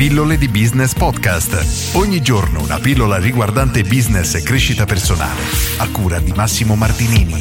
[0.00, 1.94] Pillole di Business Podcast.
[1.94, 5.42] Ogni giorno una pillola riguardante business e crescita personale.
[5.76, 7.36] A cura di Massimo Martinini.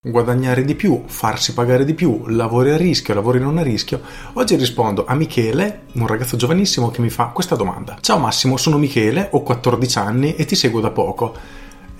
[0.00, 4.00] Guadagnare di più, farsi pagare di più, lavori a rischio, lavori non a rischio.
[4.34, 7.98] Oggi rispondo a Michele, un ragazzo giovanissimo che mi fa questa domanda.
[8.00, 11.34] Ciao Massimo, sono Michele, ho 14 anni e ti seguo da poco.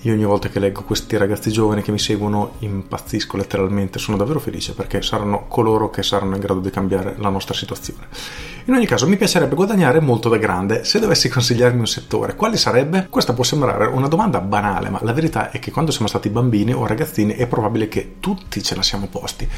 [0.06, 4.38] Io ogni volta che leggo questi ragazzi giovani che mi seguono impazzisco letteralmente, sono davvero
[4.38, 8.06] felice perché saranno coloro che saranno in grado di cambiare la nostra situazione.
[8.66, 12.56] In ogni caso mi piacerebbe guadagnare molto da grande, se dovessi consigliarmi un settore, quale
[12.56, 13.08] sarebbe?
[13.10, 16.72] Questa può sembrare una domanda banale, ma la verità è che quando siamo stati bambini
[16.72, 19.48] o ragazzini è probabile che tutti ce la siamo posti.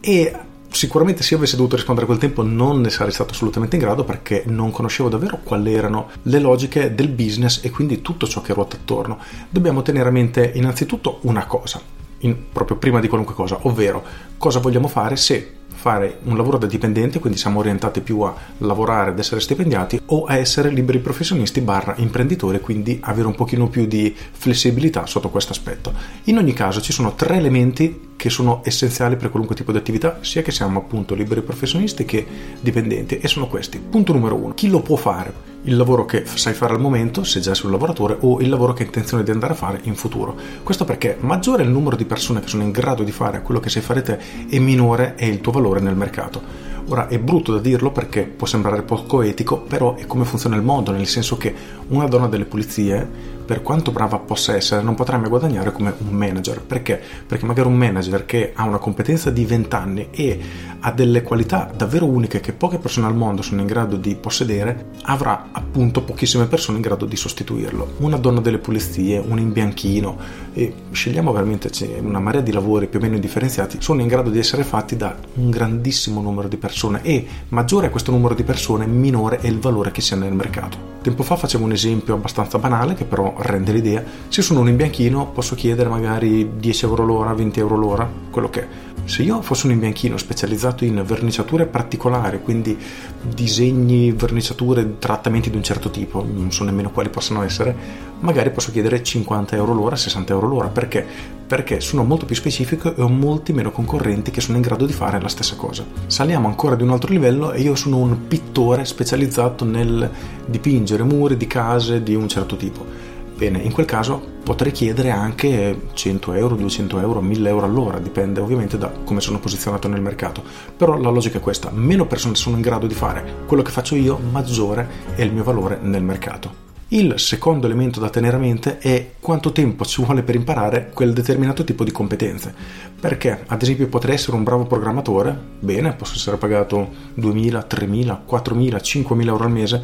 [0.00, 0.36] E
[0.70, 3.82] Sicuramente se io avessi dovuto rispondere a quel tempo non ne sarei stato assolutamente in
[3.82, 8.40] grado perché non conoscevo davvero quali erano le logiche del business e quindi tutto ciò
[8.42, 9.18] che ruota attorno.
[9.48, 11.80] Dobbiamo tenere a mente innanzitutto una cosa,
[12.20, 14.04] in, proprio prima di qualunque cosa, ovvero
[14.36, 19.10] cosa vogliamo fare se fare un lavoro da dipendente, quindi siamo orientati più a lavorare,
[19.10, 23.86] ad essere stipendiati, o a essere liberi professionisti barra imprenditori, quindi avere un pochino più
[23.86, 25.92] di flessibilità sotto questo aspetto.
[26.24, 30.18] In ogni caso ci sono tre elementi che sono essenziali per qualunque tipo di attività,
[30.22, 32.26] sia che siamo appunto liberi professionisti che
[32.60, 33.78] dipendenti, e sono questi.
[33.78, 35.32] Punto numero uno, chi lo può fare?
[35.62, 38.72] Il lavoro che sai fare al momento, se già sei un lavoratore, o il lavoro
[38.72, 40.34] che hai intenzione di andare a fare in futuro.
[40.64, 43.60] Questo perché maggiore è il numero di persone che sono in grado di fare quello
[43.60, 46.42] che sai fare te e minore è il tuo valore nel mercato.
[46.88, 50.62] Ora è brutto da dirlo perché può sembrare poco etico, però è come funziona il
[50.62, 51.54] mondo, nel senso che
[51.88, 56.14] una donna delle pulizie, per quanto brava possa essere, non potrà mai guadagnare come un
[56.14, 56.60] manager.
[56.60, 57.00] Perché?
[57.26, 60.38] Perché magari un manager che ha una competenza di 20 anni e
[60.80, 64.90] ha delle qualità davvero uniche che poche persone al mondo sono in grado di possedere,
[65.04, 67.94] avrà appunto pochissime persone in grado di sostituirlo.
[68.00, 73.02] Una donna delle pulizie, un imbianchino, e scegliamo veramente una marea di lavori più o
[73.02, 77.02] meno indifferenziati, sono in grado di essere fatti da un grandissimo numero di persone persone
[77.02, 80.34] e maggiore è questo numero di persone, minore è il valore che si ha nel
[80.34, 80.87] mercato.
[81.00, 84.02] Tempo fa facevo un esempio abbastanza banale che però rende l'idea.
[84.28, 88.60] Se sono un imbianchino posso chiedere magari 10 euro l'ora, 20 euro l'ora, quello che
[88.60, 88.68] è.
[89.04, 92.76] Se io fossi un imbianchino specializzato in verniciature particolari, quindi
[93.22, 97.74] disegni, verniciature, trattamenti di un certo tipo, non so nemmeno quali possano essere,
[98.20, 100.68] magari posso chiedere 50 euro l'ora, 60 euro l'ora.
[100.68, 101.06] Perché?
[101.48, 104.92] Perché sono molto più specifico e ho molti meno concorrenti che sono in grado di
[104.92, 105.84] fare la stessa cosa.
[106.06, 110.10] Saliamo ancora di un altro livello e io sono un pittore specializzato nel
[110.46, 115.82] dipingere muri di case di un certo tipo Bene, in quel caso potrei chiedere anche
[115.92, 120.42] 100 euro, 200 euro, 1000 euro all'ora, dipende ovviamente da come sono posizionato nel mercato.
[120.76, 123.94] Però la logica è questa, meno persone sono in grado di fare quello che faccio
[123.94, 126.67] io, maggiore è il mio valore nel mercato.
[126.90, 131.12] Il secondo elemento da tenere a mente è quanto tempo ci vuole per imparare quel
[131.12, 132.54] determinato tipo di competenze.
[132.98, 136.88] Perché, ad esempio, potrei essere un bravo programmatore, bene, posso essere pagato
[137.20, 139.82] 2.000, 3.000, 4.000, 5.000 euro al mese,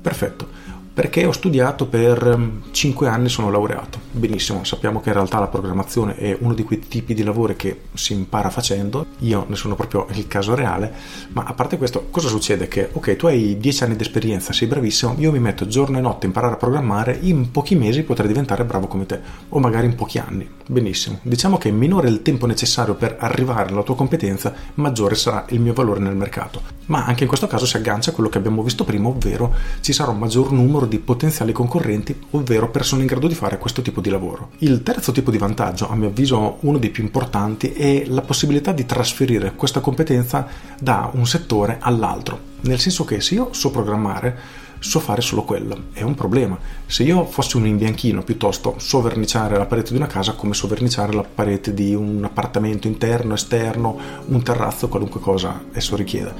[0.00, 4.00] perfetto perché ho studiato per 5 mm, anni, sono laureato.
[4.12, 7.82] Benissimo, sappiamo che in realtà la programmazione è uno di quei tipi di lavori che
[7.92, 10.90] si impara facendo, io ne sono proprio il caso reale,
[11.34, 12.66] ma a parte questo, cosa succede?
[12.66, 16.00] Che ok, tu hai 10 anni di esperienza, sei bravissimo, io mi metto giorno e
[16.00, 19.20] notte a imparare a programmare, in pochi mesi potrei diventare bravo come te,
[19.50, 20.48] o magari in pochi anni.
[20.66, 25.60] Benissimo, diciamo che minore il tempo necessario per arrivare alla tua competenza, maggiore sarà il
[25.60, 26.62] mio valore nel mercato.
[26.86, 29.92] Ma anche in questo caso si aggancia a quello che abbiamo visto prima, ovvero ci
[29.92, 34.00] sarà un maggior numero di potenziali concorrenti, ovvero persone in grado di fare questo tipo
[34.00, 34.50] di lavoro.
[34.58, 38.72] Il terzo tipo di vantaggio, a mio avviso uno dei più importanti, è la possibilità
[38.72, 40.46] di trasferire questa competenza
[40.80, 42.54] da un settore all'altro.
[42.62, 46.58] Nel senso che se io so programmare, so fare solo quello, è un problema.
[46.86, 50.66] Se io fossi un imbianchino piuttosto so verniciare la parete di una casa come so
[50.66, 56.34] verniciare la parete di un appartamento interno, esterno, un terrazzo, qualunque cosa esso richieda.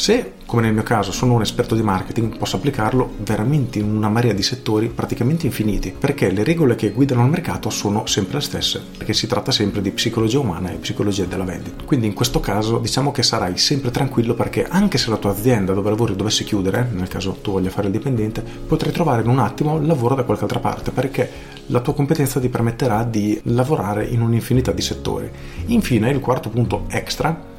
[0.00, 4.08] Se, come nel mio caso, sono un esperto di marketing, posso applicarlo veramente in una
[4.08, 8.40] marea di settori praticamente infiniti, perché le regole che guidano il mercato sono sempre le
[8.40, 11.84] stesse, perché si tratta sempre di psicologia umana e psicologia della vendita.
[11.84, 15.74] Quindi in questo caso diciamo che sarai sempre tranquillo perché anche se la tua azienda
[15.74, 19.38] dove lavori dovesse chiudere, nel caso tu voglia fare il dipendente, potrai trovare in un
[19.38, 21.30] attimo lavoro da qualche altra parte, perché
[21.66, 25.30] la tua competenza ti permetterà di lavorare in un'infinità di settori.
[25.66, 27.49] Infine, il quarto punto extra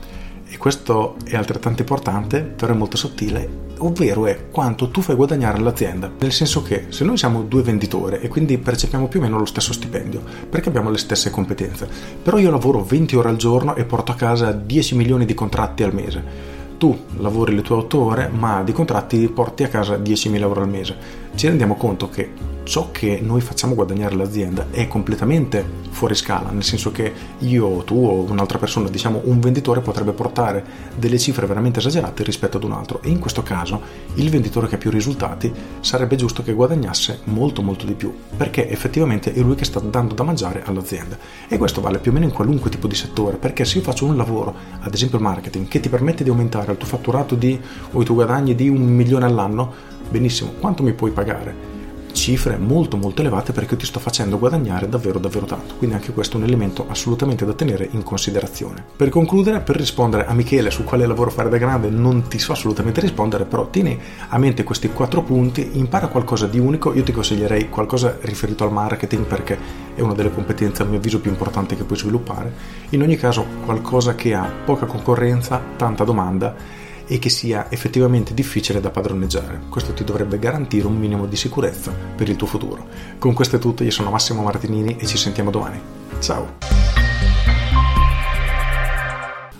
[0.51, 5.57] e questo è altrettanto importante, però è molto sottile, ovvero è quanto tu fai guadagnare
[5.57, 6.11] all'azienda.
[6.19, 9.45] Nel senso che se noi siamo due venditori e quindi percepiamo più o meno lo
[9.45, 11.87] stesso stipendio, perché abbiamo le stesse competenze,
[12.21, 15.83] però io lavoro 20 ore al giorno e porto a casa 10 milioni di contratti
[15.83, 20.39] al mese tu lavori le tue 8 ore, ma di contratti porti a casa 10.000
[20.39, 20.97] euro al mese.
[21.35, 22.31] Ci rendiamo conto che
[22.63, 27.95] ciò che noi facciamo guadagnare l'azienda è completamente fuori scala, nel senso che io, tu
[27.95, 30.63] o un'altra persona, diciamo un venditore potrebbe portare
[30.95, 33.81] delle cifre veramente esagerate rispetto ad un altro e in questo caso
[34.15, 35.51] il venditore che ha più risultati
[35.81, 40.15] sarebbe giusto che guadagnasse molto molto di più, perché effettivamente è lui che sta dando
[40.15, 41.17] da mangiare all'azienda
[41.47, 44.05] e questo vale più o meno in qualunque tipo di settore, perché se io faccio
[44.05, 47.59] un lavoro, ad esempio il marketing, che ti permette di aumentare il tuo fatturato di,
[47.91, 49.73] o i tuoi guadagni di un milione all'anno,
[50.09, 51.70] benissimo, quanto mi puoi pagare?
[52.11, 55.75] Cifre molto molto elevate perché ti sto facendo guadagnare davvero davvero tanto.
[55.75, 58.83] Quindi anche questo è un elemento assolutamente da tenere in considerazione.
[58.95, 62.51] Per concludere per rispondere a Michele su quale lavoro fare da grande non ti so
[62.51, 63.99] assolutamente rispondere però tieni
[64.29, 68.71] a mente questi quattro punti impara qualcosa di unico io ti consiglierei qualcosa riferito al
[68.71, 69.57] marketing perché
[69.95, 72.53] è una delle competenze a mio avviso più importanti che puoi sviluppare.
[72.89, 76.79] In ogni caso qualcosa che ha poca concorrenza tanta domanda
[77.11, 79.63] e che sia effettivamente difficile da padroneggiare.
[79.67, 82.87] Questo ti dovrebbe garantire un minimo di sicurezza per il tuo futuro.
[83.17, 85.77] Con questo è tutto, io sono Massimo Martinini e ci sentiamo domani.
[86.19, 86.55] Ciao!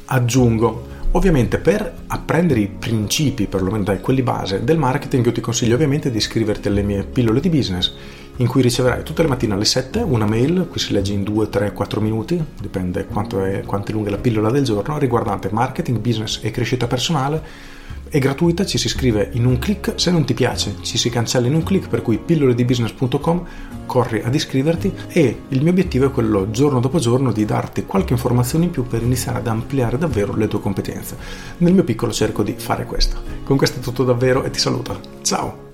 [0.06, 5.75] Aggiungo Ovviamente per apprendere i principi, perlomeno dai quelli base del marketing, io ti consiglio
[5.75, 7.94] ovviamente di iscriverti alle mie pillole di business
[8.41, 11.49] in cui riceverai tutte le mattine alle 7 una mail, qui si legge in 2,
[11.49, 15.99] 3, 4 minuti, dipende quanto è, quanto è lunga la pillola del giorno, riguardante marketing,
[15.99, 17.69] business e crescita personale.
[18.09, 21.47] È gratuita, ci si iscrive in un clic, se non ti piace ci si cancella
[21.47, 23.45] in un clic, per cui pilloledibusiness.com,
[23.85, 28.13] corri ad iscriverti e il mio obiettivo è quello giorno dopo giorno di darti qualche
[28.13, 31.15] informazione in più per iniziare ad ampliare davvero le tue competenze.
[31.59, 33.17] Nel mio piccolo cerco di fare questo.
[33.43, 34.99] Con questo è tutto davvero e ti saluto.
[35.21, 35.70] Ciao!